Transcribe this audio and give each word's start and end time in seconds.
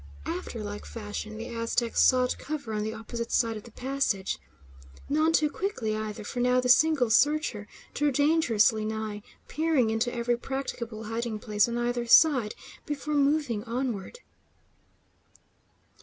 After 0.25 0.63
like 0.63 0.85
fashion, 0.87 1.37
the 1.37 1.47
Aztec 1.49 1.95
sought 1.95 2.39
cover 2.39 2.73
on 2.73 2.81
the 2.81 2.91
opposite 2.91 3.31
side 3.31 3.55
of 3.55 3.65
the 3.65 3.71
passage. 3.71 4.39
None 5.07 5.31
too 5.31 5.47
quickly, 5.47 5.95
either; 5.95 6.23
for 6.23 6.39
now 6.39 6.59
the 6.59 6.69
single 6.69 7.11
searcher 7.11 7.67
drew 7.93 8.11
dangerously 8.11 8.83
nigh, 8.83 9.21
peering 9.47 9.91
into 9.91 10.11
every 10.11 10.37
practicable 10.37 11.03
hiding 11.03 11.37
place 11.37 11.67
on 11.67 11.77
either 11.77 12.07
side, 12.07 12.55
before 12.87 13.13
moving 13.13 13.63
onward. 13.65 14.21